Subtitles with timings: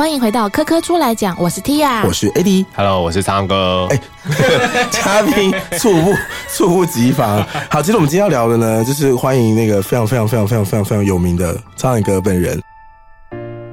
[0.00, 3.86] 欢迎回到科科出来讲，我是 Tia，我是 AD，Hello，我是苍哥。
[3.90, 4.00] 哎，
[4.90, 6.14] 嘉宾猝不
[6.48, 7.46] 猝不及防。
[7.68, 12.58] 好，其实我们今天要聊的呢，就是欢迎那个非常非常非常非常非常非常有名的苍蝇哥本人。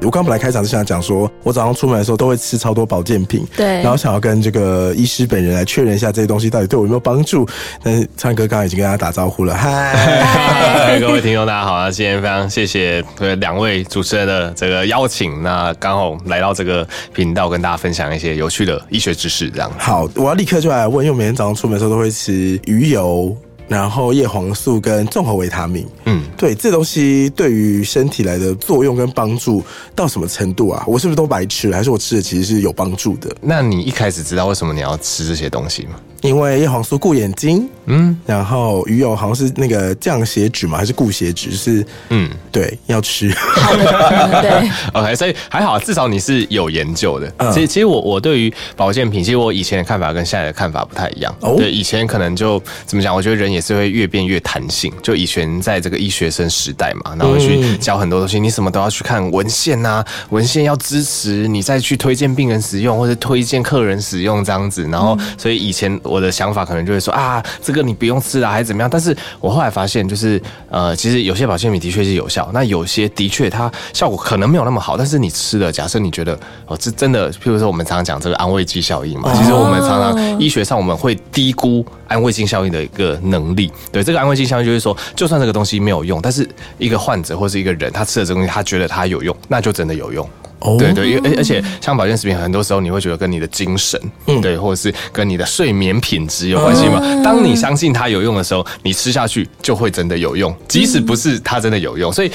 [0.07, 7.45] 我刚本来开场就想讲说，我早上出门的时候都会吃超多保健品，对，然后想要跟这个医师本人来确认一下这些东西到底对我有没有帮助。
[7.83, 11.91] 但是苍蓝鸽刚刚已经跟大家打招呼了，嗨，各位听众大家好啊！
[11.91, 13.03] 今天非常谢谢
[13.41, 19.69] 两位主持人的这个邀请，那刚好来到这个频道跟大家分享一些有趣的医学知识，这样。
[19.77, 23.35] 好，我要立刻就来问，因为我每天早上出门的时候都会吃鱼油。
[23.67, 29.63] 然后叶黄素跟综合维他命，嗯，对，这东西对于身体来的作用跟帮助
[29.93, 30.83] 到什么程度啊？
[30.87, 31.77] 我是不是都白吃了？
[31.77, 33.35] 还是我吃的其实是有帮助的？
[33.41, 35.99] 那你一开始知道为什么你要吃这些东西吗？
[36.21, 41.51] 因为叶黄素顾眼睛，嗯，然后鱼油好像是那个降血脂嘛，还是顾血脂？
[41.51, 43.29] 是，嗯，对，要吃。
[43.29, 47.31] 对， OK，所以还好，至少你是有研究的。
[47.51, 51.33] 其实，其实我我对于保健品，其实我以前的看法跟现在的看法不太一样。
[51.41, 53.15] 哦，对，以前可能就怎么讲？
[53.15, 54.91] 我觉得人也是会越变越弹性。
[55.03, 64.83] 就以前在这个医学生时代嘛，然后去教很多东西，你什么都要去看文献啊，文献要支持你再去推荐病人使用，或者推荐客人使用这样子。
[64.91, 65.87] 然后，所以以前。
[66.07, 68.89] 我的想法可能就会说啊，这个你不用吃了，还是怎么样？
[68.89, 74.95] 但是我后来发现，就是呃，其实有些保健品的确是有效，那有些的确它效果可能没有那么好。
[74.95, 83.71] 但是你吃了，假设你觉得哦，这真的，譬如说我们常常讲这个安慰剂效应嘛，其实我们常常医学上我们会低估安慰剂效应的一个能力。
[83.91, 86.47] 对，这个安慰剂效应就是说，就算这个东西没有用，但是
[86.77, 90.27] 一个患者或是一个人他吃了这个东西，他觉得他有用，那就真的有用。
[90.59, 90.77] Oh.
[90.77, 96.99] 对对，而而且像保健食品，很多时候你会觉得跟你的精神，嗯，对，或者是跟你的睡眠品质有关系嘛。
[96.99, 97.23] Uh.
[97.23, 102.11] 当你相信它有用的时候，你吃下去就会真的有用，即使不是它真的有用。
[102.11, 102.31] 所以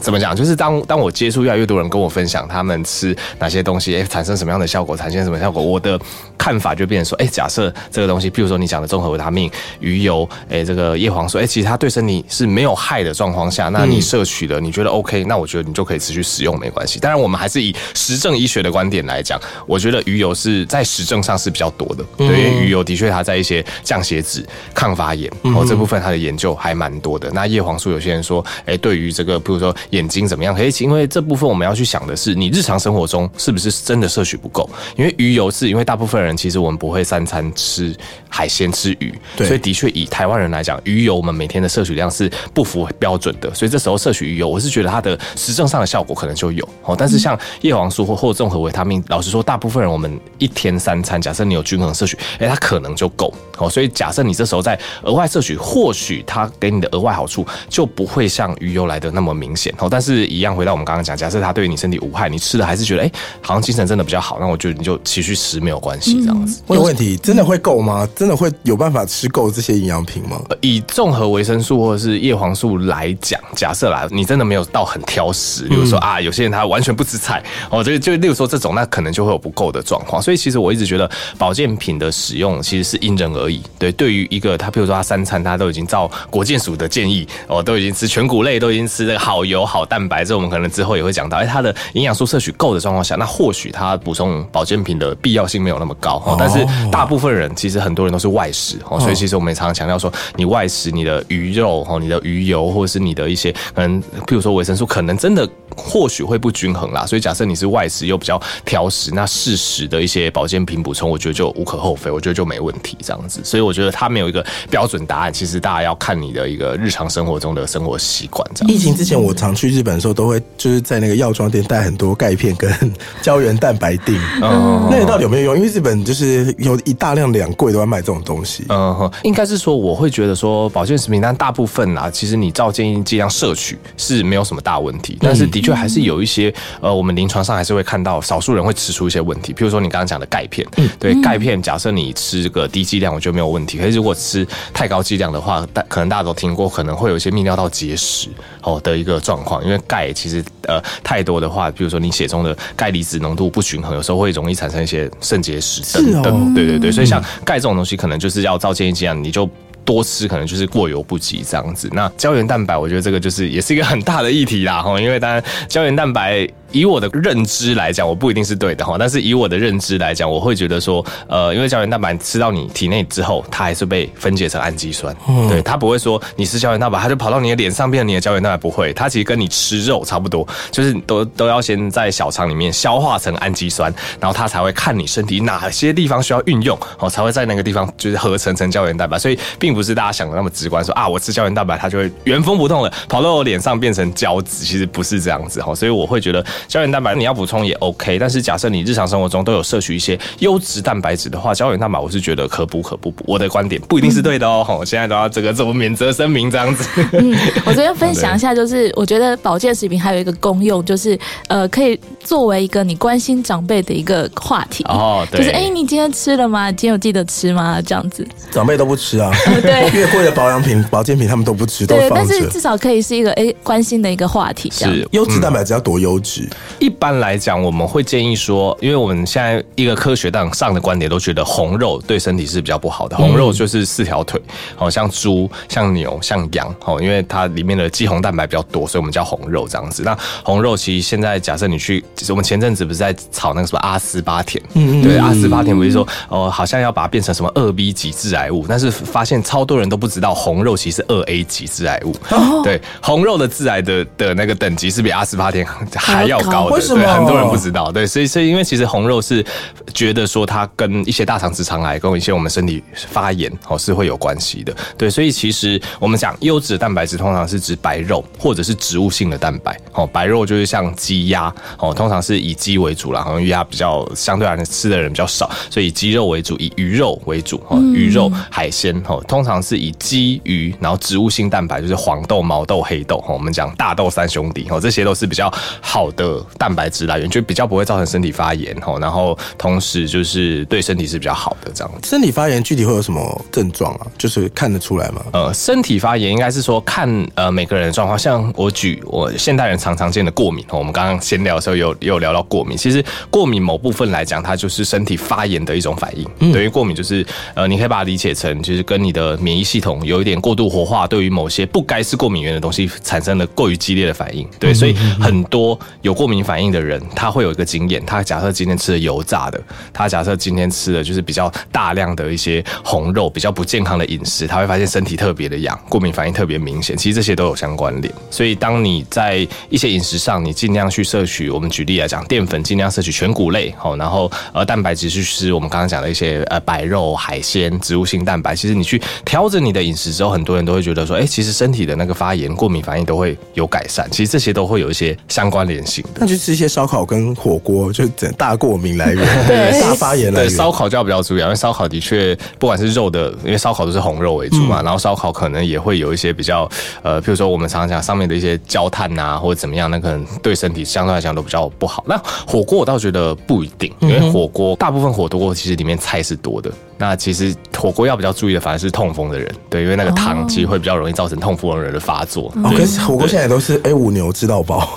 [0.00, 5.98] 怎么讲，就是当当我接触越来越多人跟我分享他们吃哪些东西，哎，产生什么样的效果，产生什么效果，我的
[6.36, 9.50] 看法就变成说，哎，假设这个东西，譬如说你讲的综合维他命、
[9.80, 16.98] 鱼油，哎，这个叶黄素，哎，其实它对身体是没有害的状况下，那你摄取了，你觉得 OK，那我觉得你就可以持续使用，没关系。
[16.98, 22.04] 当然，我们还是以实证医学的观点来讲，我觉得鱼油是在实证上是比较多的。
[22.16, 24.44] 对，因为鱼油的确它在一些降血脂、
[24.74, 27.30] 抗发炎哦这部分它的研究还蛮多的。
[27.32, 30.54] 那叶黄素有些人说，哎，对于这个比如说眼睛怎么样？
[30.54, 34.68] 可以，因为这部分我们要去想的是，你日常生活中是不是真的摄取不够？
[34.96, 37.94] 因为鱼油是因为大部分人其实我们不会三餐吃
[38.28, 43.52] 海鲜吃鱼，对，所以的确以台湾人来讲，鱼油我们每天的摄取量是不符标准的。
[43.54, 46.94] 所以这时候摄取鱼油，我是觉得它的实证上的效果可能就有哦。
[46.96, 53.68] 但是像叶黄素或或综合维他命，老实说，大部分人我们一天三餐，假设你有均衡摄取，哎，它可能就够哦。
[53.68, 59.88] 所以假设你这时候在额外摄取，或许它给你的额外好处就不会像鱼油来的那么明显哦。
[59.90, 63.10] 但是，一样回到我们刚刚讲，假设它对你身体无害，你吃了还是觉得哎，
[63.40, 66.62] 好像精神真的比较好，那我觉得你就持续吃没有关系，这样子。
[66.66, 68.08] 我有问题，真的会够吗？
[68.14, 70.40] 真的会有办法吃够这些营养品吗？
[70.60, 77.33] 以综合维生素或者是叶黄素来讲，假设来你真的没有到很挑食，比如说啊，有些人他完全不吃菜
[77.70, 80.20] 哦，这个就例如说这种，那可能就会有不够的状况。
[80.20, 83.62] 所以其实我一直觉得保健品的使用其实是因人而异。
[83.78, 91.38] 对，对于一个他，譬如说他三餐他都已经照国健署的建议哦，都已经吃全谷类，都已经吃这个好油好蛋白，这我们可能之后也会讲到。
[91.38, 96.22] 哎，他的营养素摄取够的状况下，那或许他补充保健品的必要性没有那么高。
[96.26, 107.04] 哦，但是大部分人其实很多人都是外食哦，所以其实我们也常常强调说，你外食你的鱼肉哦，你的鱼油或者是你的一些可能，譬如说维生素，可能真的或许会不均衡啦。
[107.04, 113.40] 所以假设你是外食又比较挑食，那适时的一些保健品补充，我觉得就无可厚非，我觉得就没问题这样子。
[113.42, 118.46] 所以我觉得它没有一个标准答案，其实大家要看你的一个日常生活中的生活习惯。
[118.54, 118.70] 这样。
[118.70, 122.70] 疫情之前，我常去日本的时候，都会就是在那个药妆店带很多钙片跟
[123.22, 124.20] 胶原蛋白定。
[124.42, 125.56] 嗯，那你到底有没有用？
[125.56, 128.66] 因为日本就是有一大量两柜都在卖这种东西。
[128.68, 135.16] 嗯哼，应该是说我会觉得说保健食品，但大部分啊，其实你照建议剂量摄取是没有什么大问题。
[135.20, 139.52] 但是的确还是有一些呃，我们临床上还是会看到少数人会吃出一些问题。
[139.52, 140.66] 比如说你刚刚讲的钙片，
[140.98, 143.78] 对钙片，假设你吃个低剂量，我觉得没有问题。
[143.78, 148.28] 可是如果吃太高剂量的话，大可能大家都听过，可能会有一些泌尿道结石
[148.62, 149.64] 哦的一个状况。
[149.64, 156.54] 因为钙其实呃太多的话，比如说你血中的钙离子浓度不均衡，有时候会容易产生一些肾结石等等。
[156.54, 159.48] 对对对，所以像钙这种东西，可能就是要照建议剂量，你就。
[159.86, 161.90] 多吃可能就是过犹不及这样子。
[161.92, 168.96] 那胶原蛋白，我觉得这个就是也是一个很大的议题啦，哈，因为当然胶原蛋白以我的认知来讲，我不一定是对的哈。
[168.98, 175.14] 但是以我的认知来讲，我会觉得说，呃，因为胶原蛋白吃到你体内之后，它还是被分解成氨基酸。
[175.28, 178.92] 嗯、对，它不会说你吃胶原蛋白，它就跑到你的脸上变成你的胶原蛋白，不会。
[178.92, 189.18] 它其实跟你吃肉差不多，就是都都要先在小肠里面消化成氨基酸，然后它才会看你身体哪些地方需要运用，哦，才会在那个地方就是合成成胶原蛋白。
[189.18, 195.74] 所以并不是大家想的那么直观，说啊，我吃胶原蛋白，它就会原封不动的跑到我脸上变成胶质，其实不是这样子哈。
[195.74, 203.24] 所以我会觉得胶原蛋白你要补充也 OK，但是假设你日常生活中都有摄取一些优质蛋白质的话，胶原蛋白我是觉得可补可不补。
[203.26, 206.88] 我的观点不一定是对的哦，我现在都要这个这么免责声明这样子。
[207.12, 211.18] 嗯，我这边分享一下， 就是我觉得保健食品还有一个功用，就是
[211.48, 215.24] 呃，可以作为一个你关心长辈的一个话题哦。
[215.30, 216.72] 对，就是哎，你今天吃了吗？
[216.72, 217.80] 今天有记得吃吗？
[217.80, 219.30] 这样子，长辈都不吃啊。
[219.62, 224.70] 对， 越贵的保养品、保健品他们都不吃，对，但是至少可以是一个哎关心的一个话题。
[224.70, 226.48] 是优质蛋白质要多优质？
[226.80, 233.16] 一般来讲，我们会建议说，因为我们现在一个科学上的观点都觉得红肉对身体是比较不好的。
[233.16, 234.40] 红肉就是四条腿，
[234.74, 240.02] 好像猪、像牛、像羊，哦，因为它里面的肌红蛋白比较多，所以我们叫红肉这样子。
[240.02, 244.62] 那红肉其实现在假设你去，其实我们前阵子不是在炒那个什么阿斯巴甜？
[244.74, 252.14] 嗯嗯，对，阿斯巴甜不是说哦，好像要把它变成什么二 B 级致癌物，但是发现超多人都不知道红肉其实二 A 级致癌物。
[252.30, 257.02] 哦，对，红肉的致癌的的那个等级是比阿斯巴甜还要高的，为什么？
[257.02, 257.90] 对，很多人不知道。
[257.90, 259.44] 对，所以所以因为其实红肉是
[259.92, 264.74] 觉得说它跟一些大肠直肠癌跟一些我们身体发炎哦是会有关系的。
[264.96, 292.08] 对，所以其实我们讲优质的蛋白质通常是指白肉或者是植物性的蛋白哦，白肉就是像鸡鸭哦，通常是以鸡为主啦，因为它比较相对来讲吃的人比较少，所以以鸡肉为主，以鱼肉为主哦，鱼肉海鲜哦，通常是以鸡鱼，然后植物性蛋白就是黄豆、毛豆、黑豆哦，我们讲大豆三兄弟哦，这些都是比较好的蛋白质来源，就比较不会造成身体发炎哦，然后同时就是对身体是比较好的这样子。
[292.08, 294.06] 身体发炎具体会有什么症状啊？
[294.18, 295.24] 就是看得出来吗？
[295.32, 306.26] 呃，身体发炎应该是说看呃每个人的状况，像我举我现代人常常见的过敏，我们刚刚闲聊的时候有有聊到过敏，其实过敏某部分来讲，它就是身体发炎的一种反应。
[306.40, 307.24] 嗯，等于过敏就是
[307.54, 314.46] 呃，你可以把它理解成就是跟你的免疫系统有一点过度活化，对于某些不该是过敏源的东西产生了过于激烈的反应。
[314.58, 319.60] 对，所以很多有过敏反应的人，他会有一个经验，他假设今天吃了油炸的，
[319.92, 326.96] 他假设今天吃的就是比较大量的一些红肉，比较不健康的饮食，他会发现身体特别的痒，过敏反应特别明显。
[326.96, 328.12] 其实这些都有相关联。
[328.30, 338.54] 所以当你在一些饮食上，你尽量去摄取，我们举例来讲，淀粉尽量摄取全谷类，好，然后呃蛋白质去吃我们刚刚讲的一些呃白肉、海鲜、植物性蛋白。
[338.54, 344.08] 其实你去调整你的饮食之后，很多人都会觉得说，哎，其实身体的那个发炎、过敏反应都会有改善。
[344.10, 346.10] 其实这些都会有一些相关联性的。
[346.20, 350.50] 那就吃一些烧烤跟火锅，就整大过敏来源，对，大发炎来源。
[350.50, 356.68] 对，烧烤就要比较注意，因为烧烤的确不管是肉的，因为烧烤都是红肉为主嘛，嗯、然后烧烤可能也会有一些比较
[357.02, 362.04] 呃，譬如说我们常常讲上面的一些焦炭啊，或者怎么样，那可能对身体相对来讲都比较不好。
[362.06, 362.16] 那
[362.46, 366.70] 火锅我倒觉得不一定，因为火锅大部分火锅其实里面菜是多的。
[366.96, 372.52] 那其实火锅要比较注意的，反而是痛风的人，对，因为那个汤其实会比较容易造成痛风的人的发作。
[372.62, 374.94] 哦，可是火锅现在都是 A 五牛吃到饱，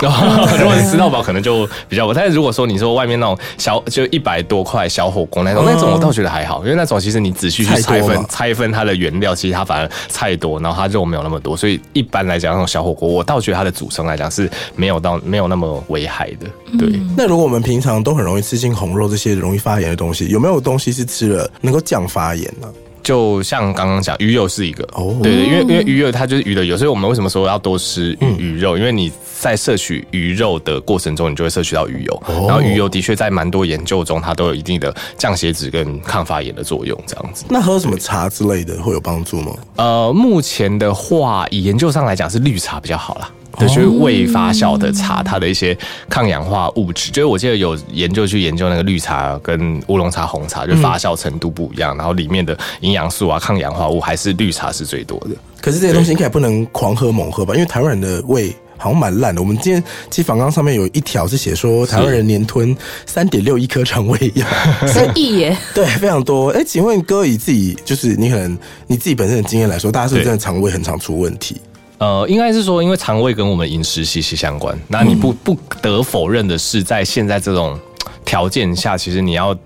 [0.60, 2.14] 如果你吃到饱，可能就比较。
[2.14, 16.46] 但是如果说你说外面那种小，就一百多块小火锅那种，那种我倒觉得还好，因为那种其实你仔细去拆分拆分它的原料，其实它反而菜多，然后它肉没有那么多，所以一般来讲那种小火锅，我倒觉得它的组成来讲是没有到没有那么危害的。
[16.78, 17.00] 对。
[17.16, 22.68] 那如果我们平常都很容易吃进红肉这些容易发炎的东西，有没有东西是吃了能够降发炎呢？
[23.04, 28.78] 就像刚刚讲，鱼油是一个哦，对对，因为因为鱼油它就是鱼的油，所以我们为什么说要多吃鱼鱼肉？
[28.78, 29.09] 因为你
[29.40, 37.45] 在摄取鱼肉的过程中，你就会摄取到鱼油，然后鱼油的确在蛮多研究中，它都有一定的降血脂跟抗发炎的作用，这样子。
[37.50, 39.54] 那喝什么茶之类的会有帮助吗？
[39.78, 43.31] 呃，目前的话，以研究上来讲，是绿茶比较好啦。
[43.57, 45.78] 对，就是未发酵的茶，它的一些
[46.09, 55.30] 抗氧化物质，就是我记得有研究去研究那个绿茶跟乌龙茶、红茶，就发酵程度不一样，然后里面的营养素啊、抗氧化物还是绿茶是最多的。
[55.59, 57.54] 可是这些东西应该不能狂喝猛喝吧？
[57.56, 59.42] 因为台湾人的胃好像蛮烂的。
[59.42, 64.45] 我们今天其实访纲上面有一条是写说，台湾人年吞三点六亿颗肠胃药，
[64.85, 65.57] 三亿耶？
[65.73, 66.49] 对，非常多。
[66.52, 71.59] 哎，请问哥以自己就是你可能你自己本身的经验来说，大家是不是真的肠胃很常出问题？
[71.97, 74.77] 呃，应该是说，因为肠胃跟我们饮食息息相关。
[74.87, 77.80] 那你不不得否认的是，在现在这种
[78.23, 79.57] 条件下，其实你要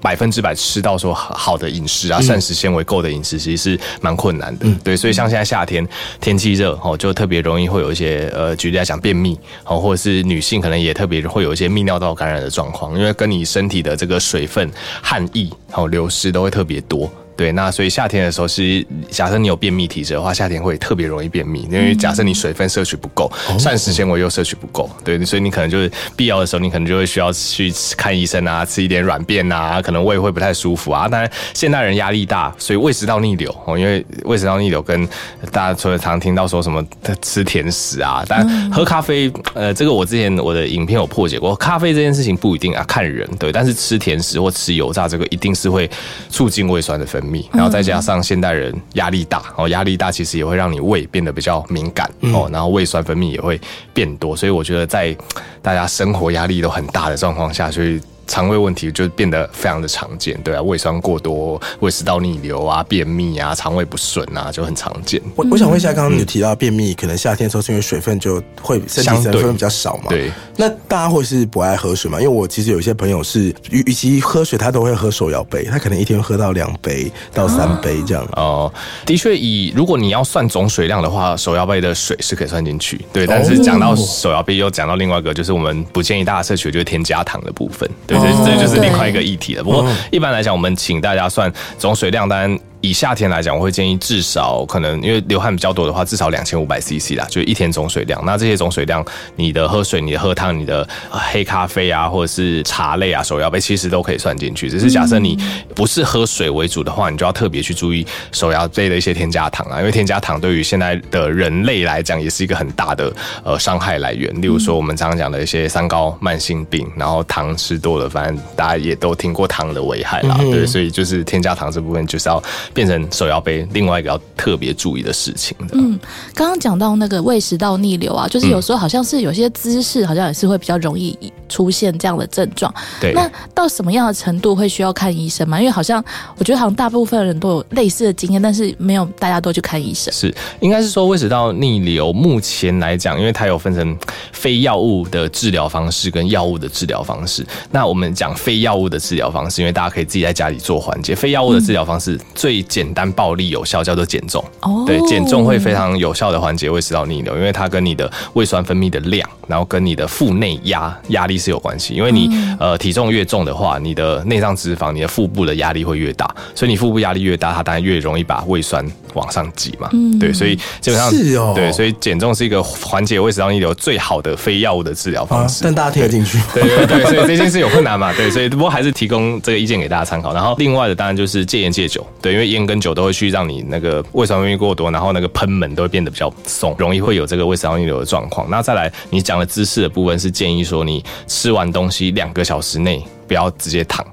[0.00, 4.66] 百分之百吃到说好的饮食啊，膳食纤维够的饮食，其实是蛮困难的。
[4.84, 5.84] 对，所以像现在夏天
[6.20, 14.70] 天气热哦，就特别容易会有一些呃，举例来讲便秘哦，或者是女性可能也特别会有一些泌尿道感染的状况，因为跟你身体的这个水分、
[15.02, 17.10] 汗液哦流失都会特别多。
[17.40, 31.08] 对，那所以夏天的时候是，假设你有便秘体质的话，夏天会特别容易便秘，因为假设你水分摄取不够，膳食纤维又摄取不够，对，所以你可能就是必要的时候，你可能就会需要去看医生啊，吃一点软便啊，可能胃会不太舒服啊。
[31.08, 35.08] 当然，现代人压力大，所以胃食道逆流哦，因为胃食道逆流跟
[35.50, 36.86] 大家除了常听到说什么
[37.22, 45.90] 吃甜食啊，但喝咖啡，呃，这个我之前我的影片有破解过，咖啡这件事情不一定啊，看人，对，但是吃甜食或吃油炸这个一定是会
[46.28, 47.29] 促进胃酸的分泌。
[47.52, 53.60] 然后再加上现代人压力大哦，压力大其实也会让你胃变得比较敏感哦，然后胃酸分泌也会
[53.92, 55.16] 变多，所以我觉得在
[55.62, 58.00] 大家生活压力都很大的状况下，所以。
[58.30, 65.20] 肠胃问题就变得非常的常见，对啊，胃酸过多、胃食道逆流啊、便秘啊、肠胃不顺啊，就很常见。
[65.34, 70.04] 我我想问一下，刚刚你提到便秘，可能夏天的时候是因为水分就会身体水分比较少嘛？
[70.10, 70.30] 对。
[70.56, 72.20] 那大家会是不爱喝水吗？
[72.20, 78.24] 因为我其实有一些朋友是，与与其喝水，他都会喝手摇杯，他可能一天喝到两杯到三杯这样。
[78.36, 78.72] 哦，
[79.04, 83.04] 的确，以如果你要算总水量的话，手摇杯的水是可以算进去。
[83.12, 87.90] 对，但是讲到手摇杯，又讲到另外一个，就是我们不建议大家摄取，就是添加糖的部分。
[88.06, 88.19] 对。
[88.20, 89.64] 这这就是另外一个议题了。
[89.64, 92.58] 不过一般来讲，我们请大家算总水量单。
[92.82, 98.22] 以夏天来讲，我会建议至少可能因为流汗比较多的话，至少两千五百 CC 啦，就是一天总水量。
[98.24, 99.04] 那这些总水量，
[99.36, 104.70] 你的喝水、你的喝汤、你的黑咖啡啊，或者是茶类啊、手摇杯，其实都可以算进去。
[104.70, 105.38] 只是假设你
[105.74, 113.12] 不是喝水为主的话，你就要特别去注意手摇杯的一些添加糖啊，因为添加糖对于现在的人类来讲，也是一个很大的
[113.44, 114.32] 呃伤害来源。
[114.40, 120.38] 例如说，我们常常讲的一些三高、慢性病，然后糖吃多了，反正大家也都听过糖的危害啦。
[120.38, 122.42] 对，所以就是添加糖这部分就是要。
[122.72, 125.56] 变成手摇杯，另外一个要特别注意的事情。
[125.72, 125.98] 嗯，
[126.34, 131.16] 刚刚讲到那个胃食道逆流啊，就是有时候好像是有些姿势，好像也是会比较容易
[131.48, 132.72] 出现这样的症状。
[133.00, 135.58] 对，那到什么样的程度会需要看医生吗？
[135.58, 136.02] 因为好像
[136.36, 140.12] 我觉得好像大部分人都有类似的经验，但是没有大家都去看医生。
[140.12, 143.96] 是，应该是说胃食道逆流目前来讲，因为它有分成
[144.32, 147.46] 非药物的治疗方式跟药物的治疗方式。
[147.70, 151.14] 那我们讲非药物的治疗方式，因为大家可以自己在家里做缓解。
[151.14, 154.44] 非药物的治疗方式最简单、暴力、有效，叫做减重。
[154.60, 161.94] 哦，对，减重会非常有效的缓解胃食道逆流，因为它跟你的胃酸分泌的量，然后跟你的腹内压压力是有关系。
[161.94, 169.88] 因为你呃体重越重的话，你的内脏脂肪、你的腹部的压力会越大，所以你腹部压力越大，它当然越容易把胃酸往上挤嘛。
[169.92, 175.64] 嗯，对，所以基本上是哦，对，所以减重是一个缓解胃食道逆流最好的非药物的治疗方式。
[175.64, 176.38] 但大家听得进去？
[176.54, 178.12] 对对对， 所以这件事有困难嘛？
[178.14, 180.32] 对，所以不过还是提供这个意见给大家参考。
[180.32, 188.48] 然后另外的当然就是戒烟戒酒，对，因为烟跟酒都会去让你那个胃酸分泌过多，然后那个喷门都会变得比较松，容易会有这个胃食道逆流的状况。
[188.50, 194.04] 那再来，你讲的姿势的部分是建议说，你吃完东西两个小时内不要直接躺。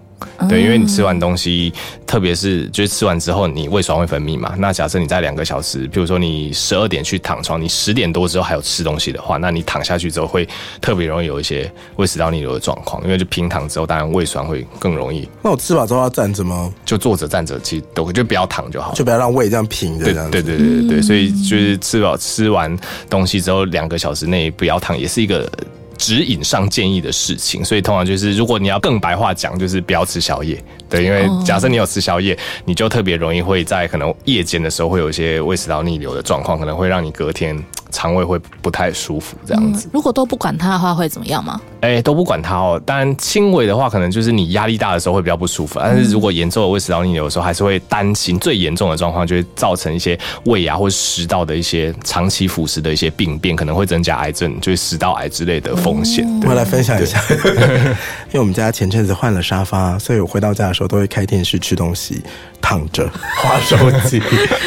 [0.49, 1.73] 对，因为你吃完东西，
[2.05, 4.55] 特别是就是吃完之后，你胃酸会分泌嘛。
[4.57, 10.47] 那假设你在两个小时，比如说你十二点去躺床，你十点多之后还有吃东西的话，那你躺下去之后会
[10.81, 13.03] 特别容易有一些胃食道逆流的状况。
[13.03, 15.27] 因为就平躺之后，当然胃酸会更容易。
[15.43, 16.73] 那我吃饱之后要站着吗？
[16.85, 22.75] 就坐着站着，其实都就不要躺就好，就不要让胃这样平着对对对对，所以就是吃饱吃完
[23.09, 25.49] 东西之后两个小时内不要躺，也是一个。
[25.97, 37.57] 指引上建议的事情，所以通常就是，如果你要更白话讲，就是不要吃宵夜，对，因为假设你有吃宵夜，你就特别容易会在可能夜间的时候会有一些胃食道逆流的状况，可能会让你隔天。
[37.91, 39.89] 肠胃会不太舒服，这样子。
[39.91, 41.59] 如果都不管它的话，会怎么样吗？
[41.81, 42.81] 哎，都不管它哦。
[42.85, 45.79] 当然，轻微的话，可能就是你压力大的时候会比较不舒服。
[45.79, 56.27] 但是如果严重的胃食道逆流的时候，还是会担心最严重的状况，就会造成一些胃啊或食道的一些长期腐蚀的一些病变，可能会增加癌症，就是食道癌之类的风险。
[56.45, 57.21] 我来分享一下，
[58.29, 62.21] 因为我们家前阵子换了沙发，所以我回到家的时候都会开电视吃东西。
[62.59, 63.07] 躺着
[63.41, 63.77] 划手
[64.09, 64.21] 机，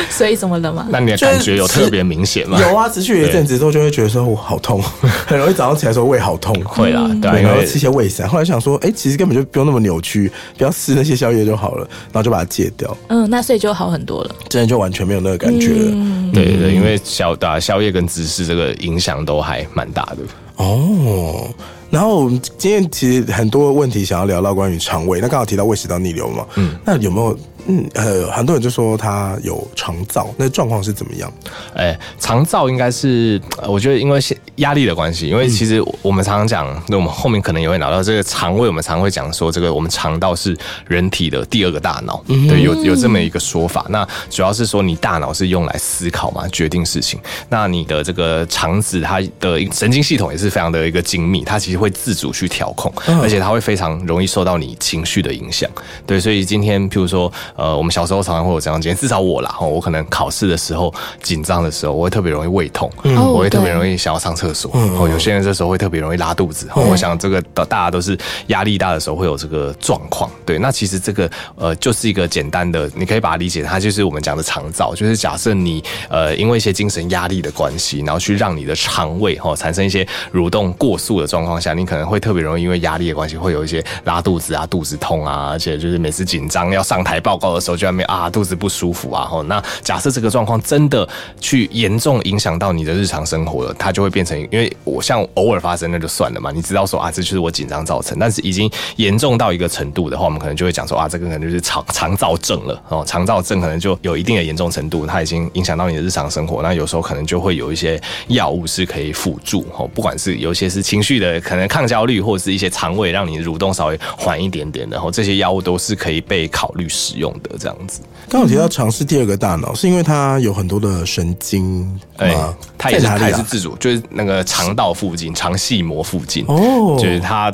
[0.08, 0.86] 所以怎么了嘛？
[0.88, 2.58] 那你的感觉有特别明显吗？
[2.62, 4.80] 有啊，持续一阵子之后就会觉得说我好痛，
[5.26, 8.28] 很容易早上起来说胃好痛，会啦，对，然后吃些胃散。
[8.28, 12.96] 后来想说，哎、欸，其实根本就不用那么扭曲，不要吃那些宵夜就好了，然后就把它戒掉。
[13.08, 15.90] 嗯，那所以就好很多了，真的就完全没有那个感觉了。
[15.92, 20.18] 嗯、对，对对，因为宵打宵夜跟芝士这个影响都还蛮大的
[20.56, 21.48] 哦。
[21.90, 27.36] 然后我们今天其实很多问题想要聊到关于肠胃，那刚好提到胃食道逆流嘛，嗯，那有没有？
[27.70, 31.32] 嗯，呃，很多人就说他有肠燥，那状况是怎么样？
[31.72, 34.18] 哎、欸，肠燥应该是我觉得因为
[34.56, 40.56] 压力的关系，因为其实我们常常讲，那我们后面可能也会聊到这个肠胃，我们常常会讲说这个我们肠道是
[40.88, 43.86] 人体的第二个大脑，嗯、对，有有这么一个说法。
[43.90, 47.20] 那主要是说你大脑是用来思考嘛，决定事情。
[47.50, 55.70] 那你的这个肠子它的神经系统也是非常的一个精密，它其实会自主去调控，而且它会非常容易受到你情绪的影响。
[56.04, 57.32] 对，所以今天譬如说。
[57.60, 64.70] 呃，我们小时候常常会有这样经验，至少我啦，我可能考试的时候紧张的时候，我会特别容易胃痛，嗯、我会特别容易想要上厕所。
[64.72, 66.66] 哦，有些人这时候会特别容易拉肚子。
[66.74, 70.30] 哦，我想这个大家都是压力大的时候会有这个状况。
[70.46, 87.50] 对，那其实这个呃就是一个简单的，你可以把它理解，它就是我们讲的肠燥，就是假设你呃因为一些精神压力的关系，然后去让你的肠胃哈、哦、产生一些蠕动过速的状况下，你可能会特别容易因为压力的关系会有一些拉肚子啊、肚子痛啊，而且就是每次紧张要上台报告。
[87.50, 91.08] 的时候就在那边啊，肚子不舒服啊，吼，那假设这个状况真的
[91.40, 117.50] 去严重影响到你的日常生活了，它就会变成，因为我像偶尔发生那就算了嘛，你知道说啊，这就是我紧张造成，但是已经严重到一个程度的话，我们可能就会讲说啊，这个可能就是肠肠燥症了哦，肠燥症可能就有一定的严重程度，它已经影响到你的日常生活，那有时候可能就会有一些药物是可以辅助哦，不管是有些是情绪的，可能抗焦虑，或者是一些肠胃让你蠕动稍微缓一点点，然后这些药物都是可以被考虑使用的。
[117.58, 122.30] 这样子，刚有提到尝试第二个大脑，是因为它有很多的神经哎？
[122.30, 127.52] 欸、它也是，它也是自主，就是那个肠道附近，肠系膜附近哦，就是它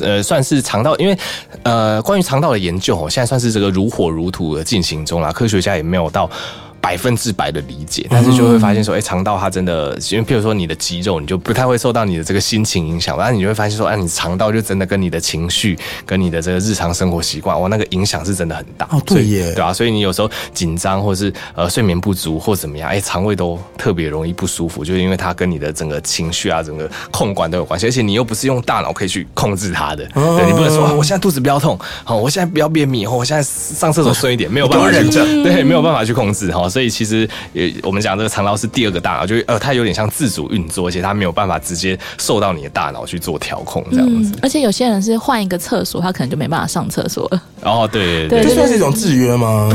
[0.00, 1.16] 呃算是肠道，因为
[1.62, 6.28] 呃关于肠道的研究哦，现在算是这个如火如荼的进行中啦，科学家也没有到。
[6.86, 18.86] 百分之百的理解，但是就会发现说，哎、欸，肠道它真的，因为譬如说你的肌肉，你就不太会受到你的这个心情影响，然后你就会发现说，哎、啊，你肠道就真的跟你的情绪、跟你的这个日常生活习惯，哇，那个影响是真的很大。
[18.92, 37.26] 哦，对耶，对啊，所以你有时候紧张，或是呃睡眠不足，或怎么样，哎、欸，肠胃都特别容易不舒服，就是因为它跟你的整个情绪啊、整个控管都有关系，而且你又不是用大脑可以去控制它的，哦、对，你不能说啊，我现在肚子不要痛，好，我现在不要便秘，我现在上厕所顺一点，没有办法忍着，对，没有办法去控制，哈，所以其实。
[37.52, 44.32] 也，我们讲这个肠道是第二个大脑，就是呃，它有点像自主运作，而且它没有办法直接受到你的大脑去做调控这样子。
[44.34, 47.42] 嗯、而且有些人是换一个厕所，他可能就没办法上厕所了。
[47.62, 49.72] 哦，对对对，这算是一种制约吗？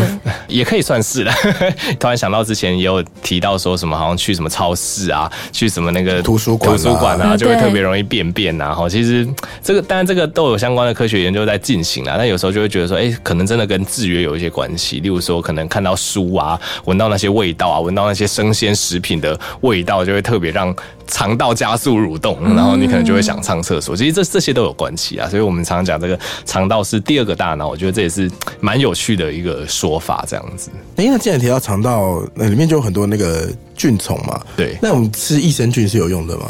[0.48, 1.32] 也可以算是的。
[2.00, 8.74] 突然想到之前也有提到说什么，好像去什么超市啊，去什么那个图书馆、图书馆啊，就会特别容易便便啊。
[8.74, 9.28] 哈，其实
[9.64, 12.16] 这个当然这个都有相关的科学研究在进行啊。
[12.18, 15.00] 但有时候就会觉得说，哎，可能真的跟制约有一些关系。
[15.00, 20.76] 例如说，可能看到书啊，闻到那些味道啊，闻到那些生鲜食品的味道，就会特别让
[21.08, 23.96] 肠道加速蠕动，然后你可能就会想上厕所。
[23.96, 25.28] 其实这这些都有关系啊。
[25.30, 30.26] 所以我们常常讲这个肠道是第二个大脑，我觉得这也是蛮有趣的一个说法。
[30.28, 34.40] 这样子，哎，那既然提到肠道，那里面就有很多那个菌虫嘛。
[34.56, 36.46] 对，那我们吃益生菌是有用的吗？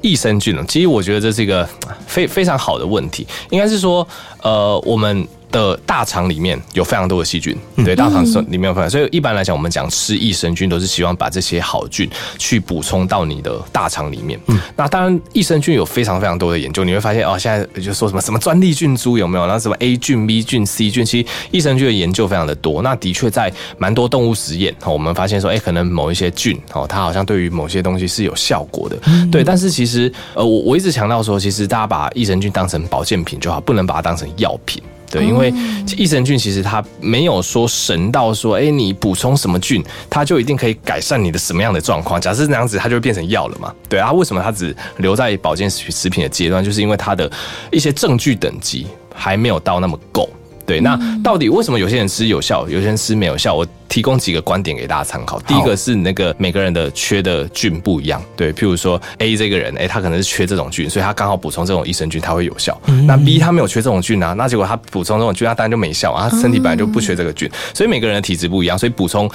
[0.00, 0.64] 益生菌呢？
[0.68, 1.68] 其实我觉得这是一个
[2.06, 3.26] 非非常好的问题。
[3.50, 4.06] 应该是说，
[4.42, 5.26] 呃，我们。
[5.52, 14.40] 的大肠里面有非常多的细菌，对，大肠里面有非常多，所以一般来讲，我们讲吃益生菌都是希望把这些好菌去补充到你的大肠里面。
[14.46, 19.44] 嗯，那当然，益生菌有非常非常多的研究，你会发现哦，现在就说什么什么专利菌株有没有？
[19.46, 22.80] 然后什么 A 菌、B 菌、C 菌，其实益生菌的研究非常的多。
[22.80, 28.96] 那的确在蛮多动物实验，我们发现说，哎，可能某一些菌哦，它好像对于某些东西是有效果的。
[29.30, 34.82] 对，但是其实呃，我我一直强调说，其实大家把益生菌当成保健品就好，不能把它当成药品。
[35.12, 35.52] 对，因为
[35.94, 42.18] 益生菌其实它没有说神到说，哎，你补充什么菌，它就一定可以改善你的什么样的状况。
[42.18, 43.70] 假设那样子，它就会变成药了嘛？
[43.90, 46.64] 对啊，为什么它只留在保健食品的阶段？
[46.64, 47.30] 就是因为它的
[47.70, 50.26] 一些证据等级还没有到那么够。
[50.72, 53.54] 对，那到底为什么有些人吃有效，有些人吃没有效？
[53.54, 55.38] 我提供几个观点给大家参考。
[55.40, 62.80] 第一个是那个每个人的缺的菌不一样，对，譬如说 A 这个人，哎，他可能是缺这种菌，所以他刚好补充这种益生菌，他会有效。
[63.06, 69.30] 那 B 他没有缺这种菌啊，那结果他补充这种菌，他当然就没效啊，他身体本来就不缺这个菌，所以每个人的体质不一样，所以补充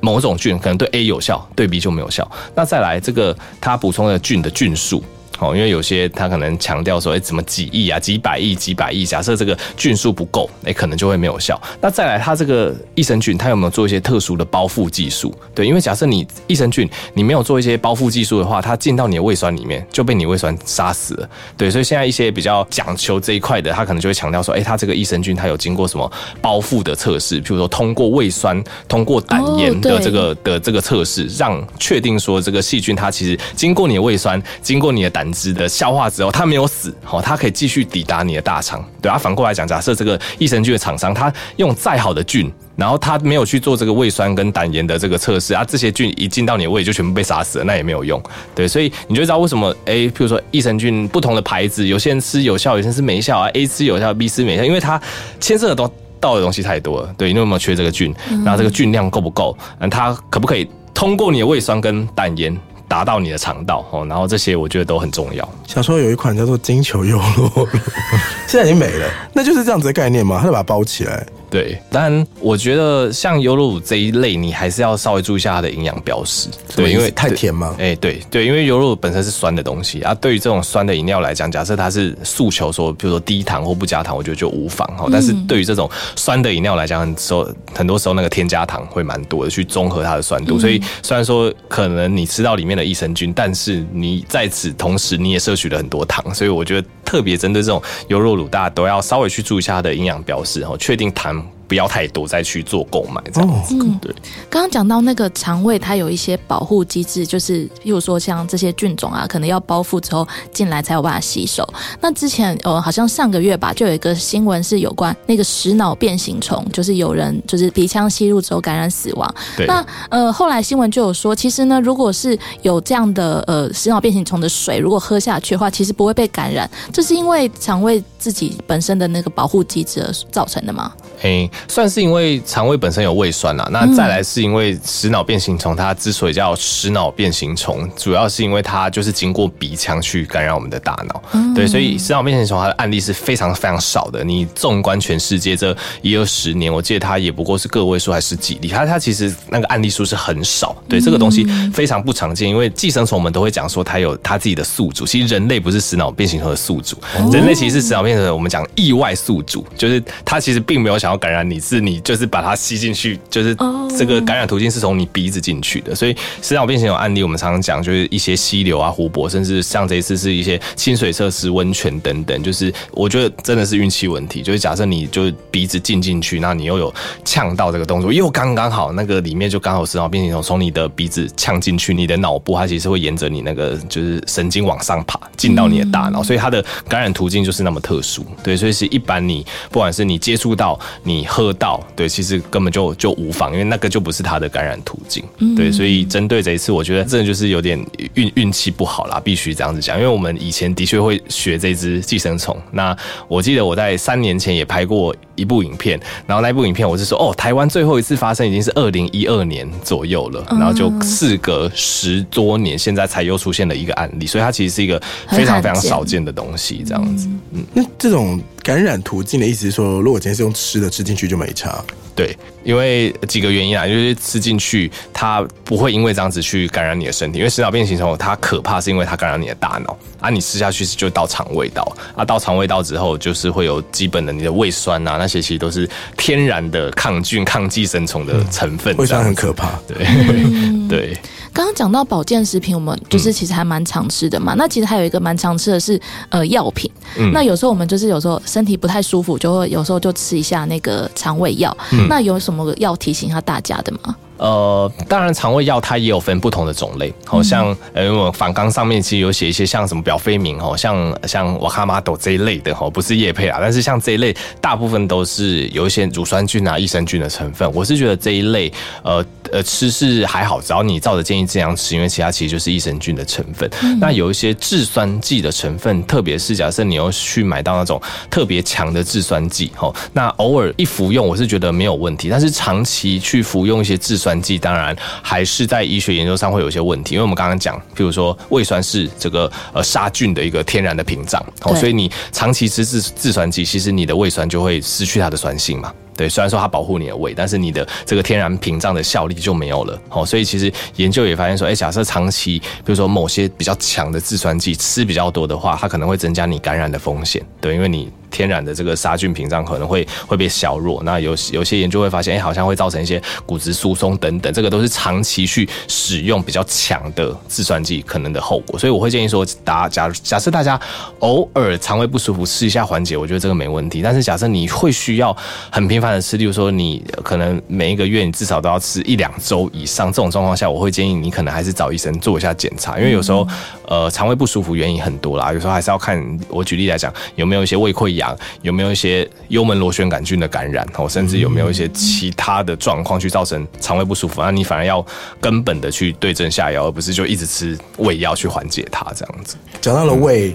[0.00, 2.28] 某种菌可能对 A 有效，对 B 就没有效。
[2.52, 5.04] 那再来这个他补充的菌的菌数。
[5.40, 11.58] 哦，因为有些他可能强调说，哎，怎么几亿啊，几百亿、几百亿，假设这个菌数不够，哎，可能就会没有效。
[11.80, 15.34] 那再来，它这个益生菌，它有没有做一些特殊的包覆技术？
[15.54, 21.30] 对，因为假设你益生菌你没有做一些包覆技术的话，它进到你的胃酸里面就被你胃酸杀死了。
[21.56, 35.29] 对，所以现在一些比较讲求这一块的，他可能就会强调说，哎，它这个益生菌它有经过什么包覆的测试，譬如说通过胃酸、通过胆盐的这个、哦、的这个测试，让确定说这个细菌它其实经过你的胃酸，经过你的胆。
[35.32, 38.84] 质的消化之后，它没有死，好，它可以继续抵达你的大肠。
[39.00, 42.50] 对啊，反过来讲，假设这个益生菌的厂商，它用再好的菌。
[42.76, 48.18] 然后他没有去做这个胃酸跟胆盐的这个测试啊，这些菌一进到你的胃就全部被杀死了，那也没有用。
[48.54, 54.98] 对，所以你就知道为什么哎，譬如说益生菌不同的牌子，有些人吃有效，有些人吃没效啊，A 吃有效，B 吃没效，因为它
[55.38, 57.14] 牵涉的都到的东西太多了。
[57.18, 58.14] 对，你有没有缺这个菌？
[58.46, 59.54] 然后这个菌量够不够？
[59.80, 62.58] 嗯，它可不可以通过你的胃酸跟胆盐？
[62.90, 65.48] 达到你的肠道哦，然后这些我觉得都很重要。
[65.64, 67.68] 小时候有一款叫做金球优酪乳，
[68.48, 71.24] 现在已经没了， 那就是这样子的概念嘛，它就把它包起来。
[71.50, 76.48] 对，但我觉得像优酪乳这一类，你还是要稍微注意一下它的营养标识。
[76.76, 77.74] 对，因为太甜吗？
[77.76, 80.14] 哎，对对，因为优酪乳本身是酸的东西啊。
[80.14, 85.08] 对于这种酸的饮料来讲，假设它是诉求说，比如说低糖或不加糖，我觉得就无妨哈。
[85.10, 90.56] 但是对于这种酸的饮料来讲，很多很多时候那个添加糖会蛮多的，去综合它的酸度。
[90.56, 101.39] 所以虽然说可能你吃到里面的益生菌，但是你在此同时你也摄取了很多糖，所以我觉得特别针对这种优酪乳，大家都要稍微去注意一下它的营养标识，然后确定糖。
[101.70, 103.76] 不要太多，再去做购买这样子。
[103.78, 104.12] 嗯，对。
[104.50, 111.64] 刚刚讲到那个肠胃，它有一些保护机制，就是譬如说像这些菌种啊，可能要包覆之后进来才有办法吸收。
[112.00, 119.34] 那之前呃，好像上个月吧，就有一个新闻是有关那个食脑变形虫，就是有人就是鼻腔吸入之后感染死亡。
[119.56, 119.64] 对。
[119.66, 130.92] 那呃，后来新闻就有说，其实呢，如果是有这样的呃食脑变形虫的水，如果喝下去的话，其实不会被感染，这是因为肠胃自己本身的那个保护机制而造成的吗？
[131.18, 133.66] 嘿，算是因为肠胃本身有胃酸啦。
[133.72, 141.22] 那再来是因为食脑变形虫，它之所以叫食脑变形虫，主要是因为它就是经过鼻腔去感染我们的大脑。
[141.32, 144.22] 嗯、对，所以食脑变形虫它的案例是非常非常少的。
[144.22, 150.76] 你纵观全世界这一二十年，我记得它也不过是个位数还是几例，它它其实那个案例数是很少。
[150.88, 156.96] 对，这个东西非常不常见，因为寄生虫我们都会讲说它有它自己的宿主，其实人类不是食脑变形虫的宿主，
[157.32, 161.10] 人类其实是食脑变形虫我们讲意外宿主，就是他其实并没有想。
[161.10, 163.52] 要感染你是你就是把它吸进去，就是
[163.98, 174.40] 这个感染途径是从你鼻子进去的，所以食道变形有案例，我们常常讲就是一些溪流啊、湖泊，甚至像这一次是一些清水设施、温泉等等，就是我觉得真的是运气问题。
[174.40, 176.94] 就是假设你就鼻子进进去，那你又有
[177.24, 188.24] 呛到这个动作，又刚刚好那个里面就刚好食道变形虫从你的鼻子呛进去，你的脑部它其实会沿着你那个就是神经往上爬，进到你的大脑，所以它的感染途径就是那么特殊。
[188.42, 190.78] 对，所以是一般你不管是你接触到。
[191.02, 195.24] 你喝到，对，其实根本就就无妨，因为那个就不是它的感染途径，
[195.56, 197.78] 对，所以针对这一次，我觉得真的就是有点
[198.14, 202.56] 运运气不好啦，必须这样子讲，因为我们以前的确会学这只寄生虫。
[202.70, 202.96] 那
[203.28, 215.00] 我记得我在三年前也拍过一部影片，然后那部影片我是说，哦，台湾最后一次发生已经是二零一二年左右了，然后就事隔十多年，现在才又出现了一个案例，所以它其实是一个
[215.30, 217.26] 非常非常少见的东西，这样子。
[217.52, 218.38] 嗯，那这种。
[218.62, 221.82] 感染途径的意思是说，如果今天是用吃的吃进去就没差。
[222.20, 239.78] 对，因为几个原因啊，就是吃进去它不会因为这样子去感染你的身体，因为食脑变形虫它可怕是因为它感染你的大脑啊，你吃下去就到肠胃道啊，到肠胃道之后就是会有基本的你的胃酸啊，那些其实都是天然的抗菌、抗寄生虫的成分，胃酸很可怕。
[239.88, 239.96] 对
[240.86, 241.16] 对。
[241.52, 244.54] 刚刚讲到保健食品，我们就是其实还蛮常吃的嘛。
[244.54, 246.90] 嗯、那其实还有一个蛮常吃的是呃药品。
[247.18, 251.76] 嗯、那有时候我们就是有时候身体不太舒服，就会有时候就吃一下那个肠胃药。
[251.92, 254.16] 嗯、那有什么要提醒一下大家的吗？
[254.40, 267.70] 呃，当然，肠胃药它也有分不同的种类，好像呃，因为我反纲上面其实有写一些像什么表飞明哦，像像瓦卡玛豆这一类的哈，不是叶配啊，但是像这一类大部分都是有一些乳酸菌啊、益生菌的成分。
[267.74, 268.72] 我是觉得这一类
[269.02, 269.22] 呃
[269.52, 273.68] 呃吃是还好，只要你照着建议这样吃，因为其他其实就是益生菌的成分。
[273.82, 278.00] 嗯、那有一些制酸剂的成分，特别是假设你要去买到那种
[278.30, 295.92] 特别强的制酸剂，哈，那偶尔一服用我是觉得没有问题，但是长期去服用一些制酸剂当然还是在医学研究上会有一些问题，因为我们刚刚讲，譬如说胃酸是这个呃杀菌的一个天然的屏障，哦，所以你长期吃制制酸剂，其实你的胃酸就会失去它的酸性嘛。
[296.16, 299.98] 对，虽然说它保护你的胃，但是你的这个天然屏障的效力就没有了。
[300.10, 307.42] 哦，所以其实研究也发现说，哎，假设长期比如说某些比较强的制酸剂吃比较多的话，它可能会增加你感染的风险。
[307.60, 308.10] 对，因为你。
[308.30, 318.78] 天然的这个杀菌屏障可能会会被削弱，那有有些研究会发现，哎，好像会造成一些骨质疏松等等，这个都是长期去使用比较强的制酸剂可能的后果。
[318.78, 320.80] 所以我会建议说，大家假假设大家
[321.18, 324.02] 偶尔肠胃不舒服，吃一下缓解，我觉得这个没问题。
[324.02, 325.36] 但是假设你会需要
[325.70, 333.46] 很频繁的吃，例如说你可能每一个月你至少都要吃一两周以上，这种状况下，我会建议你可能还是找医生做一下检查，因为有时候
[333.90, 336.20] 呃肠胃不舒服原因很多啦，有时候还是要看。
[336.48, 345.04] 我举例来讲，有没有一些胃溃疡，有没有一些幽门螺旋杆菌的感染，哦，甚至有没有一些其他的状况去造成肠胃不舒服，那你反而要
[345.40, 349.56] 根本的去对症下药，而不是就一直吃胃药去缓解它这样子。
[349.80, 350.54] 讲到了胃。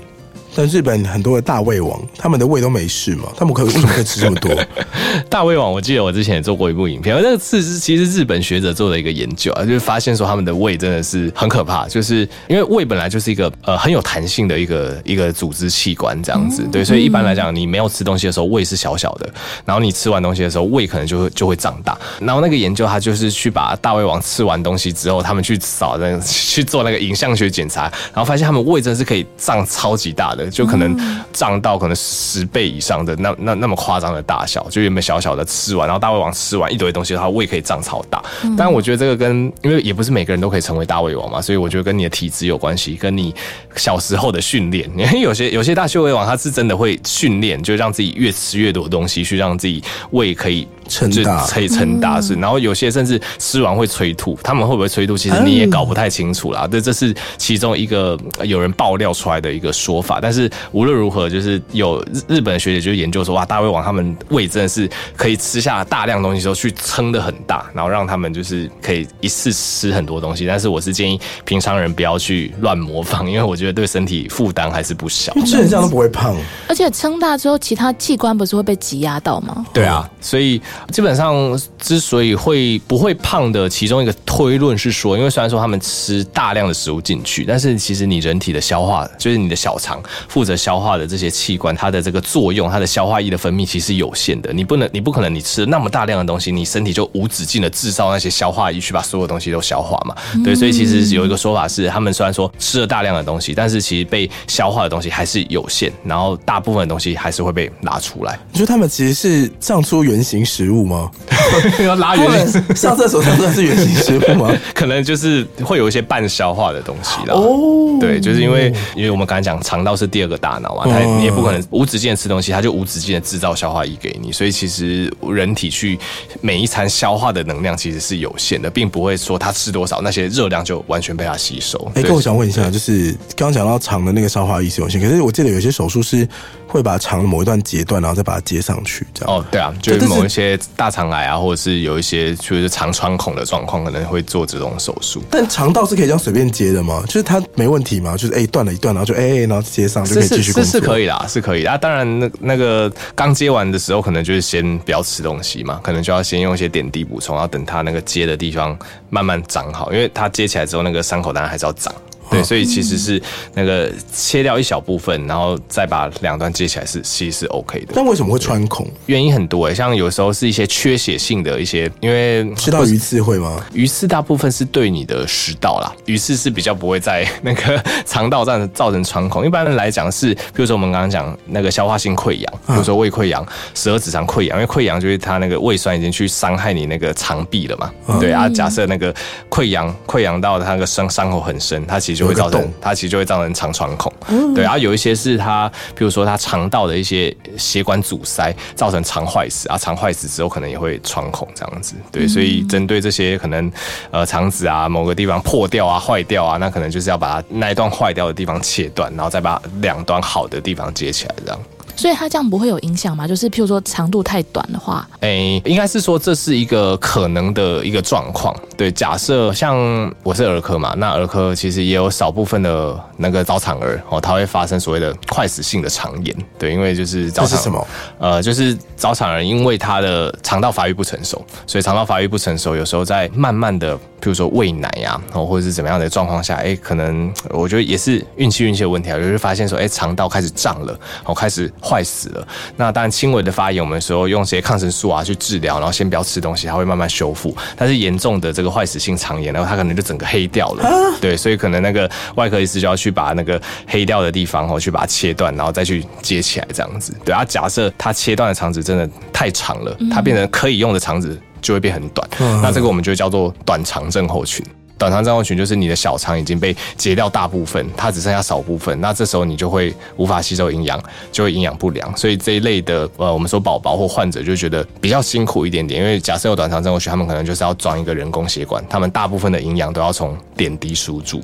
[0.55, 3.25] 但日本很多的大胃王，他们的胃都没事嘛？
[3.35, 4.51] 他们可为什么可以吃这么多？
[5.29, 19.29] 大胃王，我记得我之前也做过一部影片，那个是其实日本学者做的一个研究啊，就是发现说他们的胃真的是很可怕，就是因为胃本来就是一个呃很有弹性的一个一个组织器官这样子，嗯、对，所以一般来讲，你没有吃东西的时候，胃是小小的，
[19.65, 21.97] 然后你吃完东西的时候，胃可能就会就会长大。
[22.19, 30.95] 然后那个研究他就是去把大胃王吃完东西之后，他们去扫那个 去做那个影像学检查，然后发现他们胃真的是可以胀超级大的，就可能。
[31.33, 38.23] 胀到可能十倍以上的那那那么夸张的大小，就原本小小的吃完，然后大胃王吃完一堆东西，他胃可以胀超大。
[38.57, 43.35] 但我觉得这个跟因为也不是每个人都可以成为大胃王嘛，所以我觉得跟你的体质有关系，跟你
[43.75, 44.89] 小时候的训练。
[44.95, 52.33] 因为有些有些大胃王他是真的会训练，就让自己越吃越多东西，去让自己胃可以撑大，可以撑大是。
[52.35, 56.67] 然后有些甚至吃完会催吐，他们会不会催吐，其实你也搞不太清楚啦。
[56.71, 70.45] 这这是其中一个有人爆料出来的一个说法，但是无论如何，就是有日日本的学姐就研究说，哇，大胃王他们胃真的是可以吃下大量东西之后去撑得很大，然后让他们就是可以一次吃很多东西。
[70.45, 75.33] 但是我是建议平常人不要去乱模仿， 因为我觉得对身体负担还是不小。
[75.45, 76.35] 基本上都不会胖，
[76.67, 79.65] 而且撑大之后，其他器官不是会被挤压到吗？
[79.73, 94.51] 对啊，所以基本上之所以会不会胖的其中一个推论是说，因为虽然说他们吃大量的食物进去，但是其实你人体的消化，就是你的小肠负责消化的这些器官，它的这个作用，它的消化液的分泌其实有限的。
[94.53, 100.15] 你不能，你不可能，你吃了那么大量的东西，你身体就无止境的制造那些消化液去把所有东西都消化嘛？
[100.43, 108.37] 对，所以其实有一个说法是，他们虽然说吃了大量的东西，但是其实被消化的东西还是有限，然后大部分的东西还是会被拿出来。
[108.51, 111.09] 你说他们其实是长出原型食物吗？
[111.83, 114.51] 要拉原型上厕所上的是原型食物吗？
[114.73, 117.33] 可能就是会有一些半消化的东西啦。
[117.35, 124.31] 哦，对，就是因为因为我们刚才讲肠道是第二个大脑嘛，它你也不可能无止境的吃东西，它就无止境的制造消化液给你。
[124.31, 125.97] 所以其实人体去
[126.41, 131.79] 每一餐消化的能量其实是有限的，并不会说它吃多少那些热量就完全被它吸收。
[131.95, 136.27] 哎，跟我想问一下，就是刚刚讲到肠的那个消化液是有限，可是我记得有些手术是
[136.67, 139.35] 会把肠的某一段截断，然后再把它接上去，这样。
[139.35, 145.21] 哦，对啊，就是某一些大肠癌啊，或者是有一些就是肠穿孔的状况，可能会做这种手术。
[145.29, 147.03] 但肠道是可以这样随便接的吗？
[147.07, 148.17] 就是它没问题吗？
[148.17, 150.71] 就是哎断了一段，然后就哎然后接上就可以继续工作。
[150.71, 151.71] 是是可以啦，是可以的。
[151.71, 158.77] 啊，当然那那个刚接完的时候，可能就是先不要吃东西嘛，可能就要先用一些点滴补充，然后等它那个接的地方
[159.09, 161.93] 慢慢长好，因为它接起来之后，那个伤口当然还是要长。
[162.35, 163.21] 对，所以其实是
[163.53, 167.93] 那个切掉一小部分，然后再把两端接起来是其实是 OK 的。
[167.95, 168.87] 但为什么会穿孔？
[169.05, 173.63] 原因很多诶，像有时候是一些缺血性的一些，因为吃到鱼刺会吗？
[173.73, 179.45] 鱼刺大部分是对你的食道啦，鱼刺是比较不会在那个肠道上造成穿孔。
[179.45, 187.91] 一般来讲是，比如说我们刚刚讲那个消化性溃疡，比如说胃溃疡、十二指肠溃疡，因为溃疡就是它那个胃酸已经去伤害你那个肠壁了嘛。
[188.19, 189.13] 对啊，假设那个
[189.49, 194.11] 溃疡溃疡到它那个伤伤口很深，它其实就会造成它其实就会造成肠穿孔，
[194.53, 203.71] 对，然后有一些是它，比如说它肠道的一些血管阻塞，造成肠坏死啊，肠坏死之后可能也会穿孔这样子，对，所以针对这些可能
[204.11, 211.59] 呃肠子啊某个地方破掉啊坏掉啊，那可能就是要把它那一段坏掉的地方切断，然后再把两端好的地方接起来这样。
[211.95, 213.27] 所以它这样不会有影响吗？
[213.27, 218.55] 就是譬如说长度太短的话，诶、欸，应该是说这是一个可能的一个状况。
[218.77, 219.75] 对，假设像
[220.21, 226.35] 我是儿科嘛，那儿科其实也有少部分的那个早产儿哦，它会发生所谓的快死性的肠炎。
[226.59, 227.87] 对，因为就是早产是什么？
[228.19, 241.71] 呃，就是早产儿因为他的肠道发育不成熟，所以肠道发育不成熟，有时候在慢慢的，譬如说喂奶呀，哦，或者是怎么样的状况下，哎、欸，可能我觉得也是运气运气的问题啊，就是发现说，哎、欸，肠道开始胀了，哦，开始。
[241.85, 247.55] 坏死了，那当然轻微的发炎，我们说用这些抗生素啊去治疗，然后先不要吃东西，它会慢慢修复。
[247.77, 250.89] 但是严重的这个坏死性肠炎，然后它可能就整个黑掉了。
[251.21, 257.15] 对，所以可能那个外科医师就要去把那个黑掉的地方哦，去把它切断，然后再去接起来这样子。
[257.23, 262.27] 对啊，假设它切断的肠子真的太长了，它变成可以用的肠子就会变很短，
[262.61, 264.65] 那这个我们就叫做短肠症候群。
[264.97, 272.15] 短肠症候群就是你的小肠已经被截掉大部分，它只剩下少部分，那这时候你就会无法吸收营养，就会营养不良。
[272.15, 281.41] 所以这一类的呃，我们说宝宝或患者就觉得比较辛苦一点点，因为假设有短肠症候群，他们可能就是要装一个人工血管，他们大部分的营养都要从点滴输注。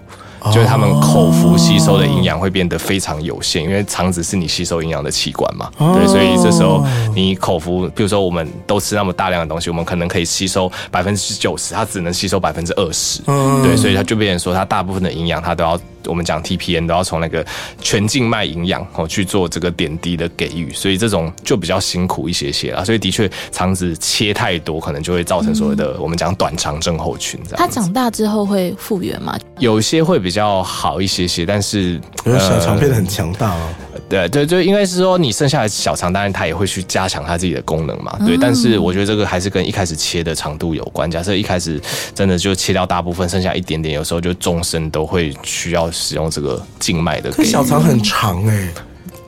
[0.54, 5.70] 就是他们口服吸收的营养会变得非常有限，因为肠子是你吸收营养的器官嘛。
[5.78, 13.22] 对，所以这时候你口服，比如说我们都吃那么大量的东西，我们可能可以吸收百分之九十，它只能吸收百分之二十。
[13.64, 15.80] 对，所以它就变成说，它大部分的营养它都要。
[16.06, 17.46] 我们讲 TPN 都要从那个
[17.82, 22.84] 全静脉营养哦去做这个点滴的给予，所以这种就比较辛苦一些些啦。
[22.84, 27.58] 所以的确肠子切太多，可能就会造成所谓的我们讲短肠症候群这样。
[27.58, 29.38] 它长大之后会复原吗？
[29.60, 33.70] 有些会比较好一些些，但是因为小肠变得很强大哦。
[34.10, 38.18] 对对，就应该是说你剩下的小肠，当然它也会去加强它自己的功能嘛。
[38.26, 41.10] 对，但是我觉得这个还是跟一开始切的长度有关。
[41.10, 41.80] 假设一开始
[42.16, 47.32] 真的就切掉大部分，剩下一点点，有时候就终身都会需要使用这个静脉的。
[47.32, 48.74] 可小肠很长哎、欸。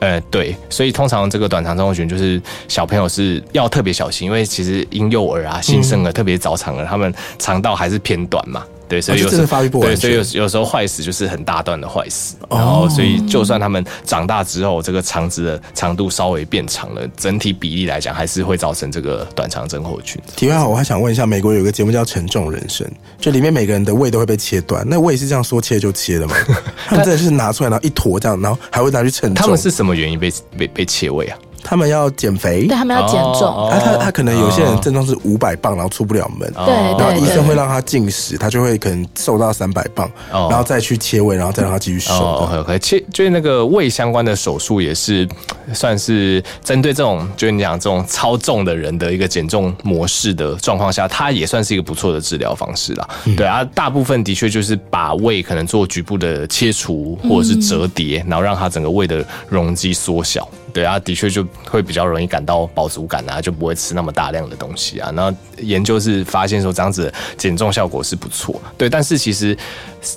[0.00, 8.62] 呃，对，所以通常这个短肠症候群就是小朋友是要特别小心，因为其实婴幼儿啊、新生儿、特别早产儿，他们肠道还是偏短嘛。
[8.88, 20.20] 对，所以有时候对，所以有有时候坏死就是很大段的坏死，然后所以就算他们长大之后，这个肠子的长度稍微变长了，整体比例来讲还是会造成这个短肠症候群。
[20.36, 22.86] 题外话，我还想问一下，美国有个节目叫《沉重人生》，
[23.18, 26.36] 就里面每个人的胃都会被切断，那胃是这样说切就切的吗？
[26.86, 29.42] 他们真的是拿出来然后一坨这样，然后还会拿去称重。
[29.42, 31.38] 他们是什么原因被被被切胃啊？
[31.64, 33.68] 他们要减肥，对，他们要减重。
[33.68, 42.14] 啊他他可能有些人症状是五百磅，然后出不了门，对，然后医生会让他进食，他就会可能瘦到三百磅，然后再去切胃，然后再让他继续瘦。
[42.14, 45.26] OK OK，切就是那个胃相关的手术也是
[45.72, 53.08] 算是针对这种就是你讲这种超重的人的一个减重模式的状况下，它也算是一个不错的治疗方式啦。
[53.36, 60.46] 对啊，大部分的确就是把胃可能做局部的切除或者是折叠，然后让它整个胃的容积缩小。
[60.74, 65.10] 对啊，的确就会比较容易感到饱足感啊，就不会吃那么大量的东西啊。
[65.14, 68.90] 那研究是发现说这样子减重效果是不错，对。
[68.90, 69.56] 但是其实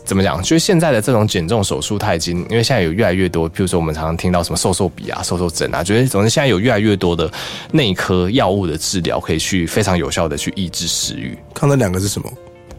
[0.03, 7.31] 怎么讲，就是现在的这种减重手术，它已经因为现在有越来越多，譬如说我们常常听到什么瘦瘦笔啊、瘦瘦针啊，就是总之现在有越来越多的
[7.71, 11.37] 内科药物的治疗，可以去非常有效的去抑制食欲。
[11.53, 12.27] 看那两个是什么？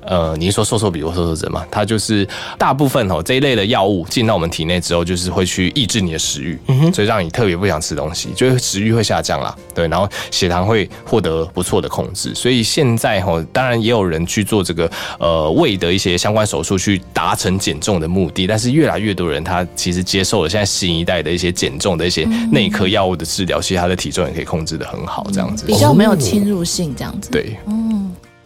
[0.08, 1.64] 呃，你是说瘦瘦比或瘦瘦针嘛？
[1.70, 9.54] 它就是大部分哦这一类的药物进到我们体内之后，就是会去抑制你的食欲，嗯哼，所以让你特别不想吃东西，就是食欲会下降啦。
[9.74, 12.34] 对，然后血糖会获得不错的控制。
[12.34, 18.46] 所以现在哈，当然也有人去做这个呃胃的一些相关手术，去达成减重的目的。
[18.46, 27.30] 但是越来越多人他其实接受了现在新一代的一些减重的一些内科药物的治疗，其实他的体重也可以控制的很好，这样子比较没有侵入性，这样子。
[27.30, 27.97] 对，嗯。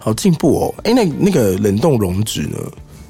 [0.03, 0.75] 好进步哦！
[0.85, 2.59] 哎、欸，那那个冷冻溶脂呢？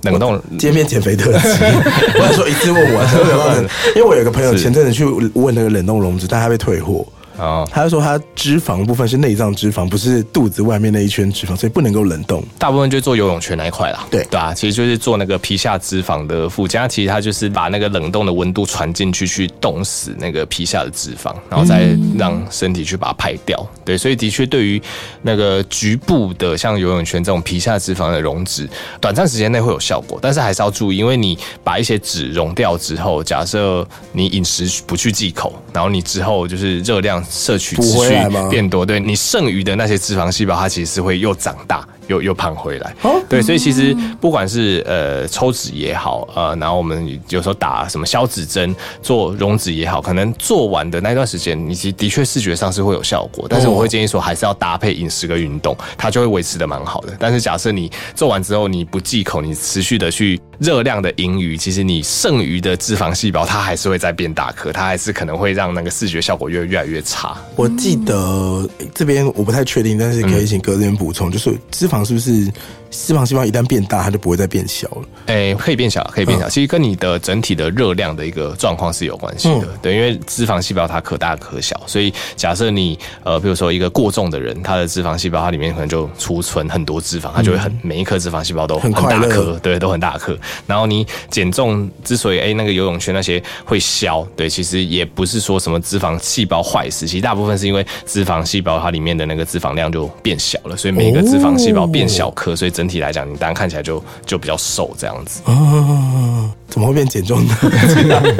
[0.02, 1.48] 冷冻街边减肥特辑，
[2.18, 3.09] 我还说一次问完，
[3.96, 7.07] 因为我有个朋友前阵子去问那个冷冻溶脂，但他被退货。
[7.42, 12.42] 哦，他就说他脂肪部分是内脏脂肪，不是肚子外面那一圈脂肪，所以不能够冷冻。
[12.57, 14.07] 大部分就做游泳圈那一块啦。
[14.11, 23.59] 对对啊，其实就是做那个皮下脂肪的附加，其实它就是把那个冷冻的温度传进去，去冻死那个皮下的脂肪，然后再让身体去把它排掉。
[23.59, 24.81] 嗯、对，所以的确对于
[25.22, 28.68] 那个局部的像游泳圈这种皮下脂肪的溶脂，
[29.00, 37.20] 短暂时间内会有效果，但是还是要注意，因为你把一些脂溶掉之后，假设你饮食不去忌口，然后你之后就是热量。
[37.33, 38.14] 摄取持续
[38.51, 42.94] 变多，对你剩余的那些脂肪细胞，它其实是会又长大又又胖回来。
[43.02, 57.14] 哦对，所以其实不管是呃抽脂也好，呃，然后我们有时候打什么消脂针做溶脂也好，可能做完的那段时间，你其实的确视觉上是会有效果，但是我会建议说，还是要搭配饮食跟运动，它就会维持的蛮好的。
[57.18, 67.36] 但是假设你做完之后你不忌口，你持续的去热量的盈余，其实你剩余的脂肪细胞它还是会再变大颗，它还是可能会让那个视觉效果越越来越差。
[67.56, 72.50] 我记得这边我不太确定，但是可以请哥这边补充，就是脂是不是？
[72.92, 75.02] 脂肪细胞一旦变大，它就不会再变小了。
[75.26, 76.46] 哎、欸，可以变小，可以变小。
[76.46, 79.62] 嗯、其实跟你的整体的热量的一个状况是有关系的。
[79.62, 90.37] 嗯、对，因为脂肪细胞它可大可小，所以假设你呃，比如说一个过重的人，他的脂肪细胞它里面可能就储存很多脂肪，它就会很每一颗脂肪细胞都很大颗，对，都很大颗。
[90.66, 105.40] 然后你减重之所以哎、欸、那个游泳圈那些会消，对，其实也不是说什么脂肪细胞坏死，其实大部分是因为脂肪细胞它里面的那个脂肪量就变小了，所以每一个脂肪细胞变小颗，所以整体来讲，你当然看起来就就比较瘦这样子。
[105.47, 107.55] 哦，怎么会变减重呢？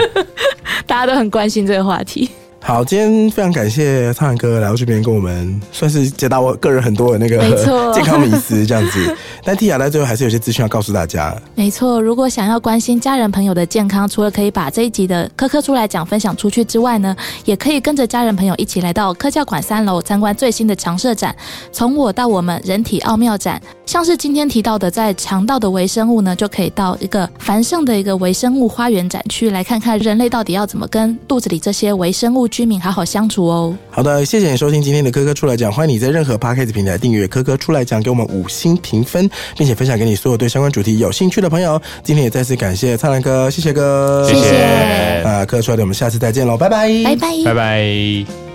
[0.87, 2.31] 大家都很关心这个话题。
[2.65, 7.39] 好，今天非常感谢苍兰哥来到这边跟我们，算是解答我个人很多的那个
[7.93, 9.17] 健康迷思这样子。
[9.45, 11.37] 但 Tia 在最后还是有些资讯要告诉大家。
[11.57, 21.35] 没错，如果想要关心家人朋友的健康，除了可以把这一集的科科出来讲分享出去之外呢，也可以跟着家人朋友一起来到科教馆三楼参观最新的常设展——
[21.73, 23.61] 从我到我们人体奥妙展。
[23.85, 33.77] 像是今天提到的，在肠道的微生物呢，就可以到一个繁盛的一个微生物花园展区来看看人类到底要怎么跟肚子里这些微生物居民好好相处哦。
[33.91, 41.81] 好的，谢谢你收听今天的科科出来讲，欢迎你在任何 Podcast 平台订阅科科出来讲，给我们五星评分，并且分享给你所有对相关主题有兴趣的朋友。
[42.05, 45.23] 今天也再次感谢灿烂哥，谢谢哥，谢谢。
[45.25, 48.52] 啊，科科出来的，我们下次再见喽，拜拜，拜拜，拜拜。